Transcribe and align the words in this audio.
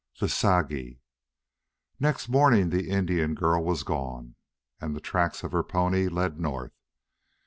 THE 0.19 0.29
SAGI 0.29 0.99
Next 1.99 2.27
morning 2.27 2.71
the 2.71 2.89
Indian 2.89 3.35
girl 3.35 3.63
was 3.63 3.83
gone 3.83 4.35
and 4.79 4.95
the 4.95 4.99
tracks 4.99 5.43
of 5.43 5.51
her 5.51 5.61
pony 5.61 6.07
led 6.07 6.39
north. 6.39 6.73